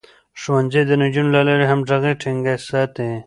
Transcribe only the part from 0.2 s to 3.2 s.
ښوونځی د نجونو له لارې همغږي ټينګه ساتي.